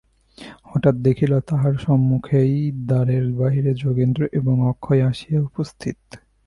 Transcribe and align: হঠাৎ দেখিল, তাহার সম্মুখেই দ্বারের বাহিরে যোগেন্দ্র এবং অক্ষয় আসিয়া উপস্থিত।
হঠাৎ 0.63 0.95
দেখিল, 0.95 1.33
তাহার 1.39 1.73
সম্মুখেই 1.77 2.55
দ্বারের 2.87 3.25
বাহিরে 3.31 3.71
যোগেন্দ্র 3.73 4.21
এবং 4.31 4.55
অক্ষয় 4.69 5.01
আসিয়া 5.05 5.39
উপস্থিত। 5.41 5.99